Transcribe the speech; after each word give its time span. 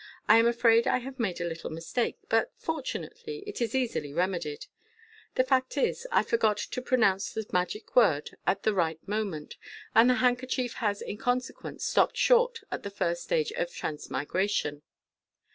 I 0.27 0.39
am 0.39 0.47
afraid 0.47 0.87
I 0.87 0.97
have 0.97 1.19
made 1.19 1.39
a 1.39 1.45
little 1.47 1.69
mistake, 1.69 2.17
but 2.27 2.51
fortunately 2.57 3.43
it 3.45 3.61
is 3.61 3.75
easily 3.75 4.11
remedied. 4.13 4.65
The 5.35 5.43
fact 5.43 5.77
is, 5.77 6.07
I 6.11 6.23
forgot 6.23 6.57
to 6.57 6.81
pronounce 6.81 7.31
the 7.31 7.45
magic 7.53 7.95
word 7.95 8.31
at 8.47 8.63
the 8.63 8.73
right 8.73 8.97
MODERN 9.07 9.29
MAGIC. 9.29 9.49
251 9.51 10.01
moment, 10.01 10.09
and 10.09 10.09
the 10.09 10.25
handkerchief 10.27 10.73
has 10.79 11.03
in 11.03 11.17
consequence 11.19 11.85
stopped 11.85 12.17
short 12.17 12.61
at 12.71 12.81
the 12.81 12.89
first 12.89 13.21
stage 13.21 13.51
of 13.51 13.71
transmigration. 13.71 14.81